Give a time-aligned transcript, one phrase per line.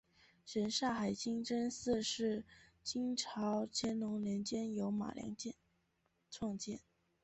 [0.47, 2.43] 什刹海清真寺是
[2.83, 5.35] 清朝乾隆年间由马良
[6.31, 6.79] 创建。